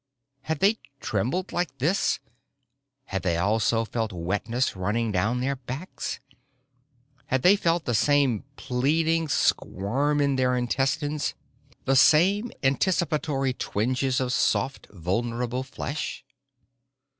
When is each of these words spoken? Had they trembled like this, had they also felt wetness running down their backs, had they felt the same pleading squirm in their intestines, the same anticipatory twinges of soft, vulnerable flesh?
Had 0.41 0.61
they 0.61 0.79
trembled 0.99 1.51
like 1.51 1.77
this, 1.77 2.17
had 3.05 3.21
they 3.21 3.37
also 3.37 3.85
felt 3.85 4.11
wetness 4.11 4.75
running 4.75 5.11
down 5.11 5.41
their 5.41 5.55
backs, 5.57 6.19
had 7.27 7.43
they 7.43 7.55
felt 7.55 7.85
the 7.85 7.93
same 7.93 8.43
pleading 8.55 9.27
squirm 9.27 10.19
in 10.19 10.37
their 10.37 10.57
intestines, 10.57 11.35
the 11.85 11.95
same 11.95 12.51
anticipatory 12.63 13.53
twinges 13.53 14.19
of 14.19 14.33
soft, 14.33 14.87
vulnerable 14.89 15.61
flesh? 15.61 16.25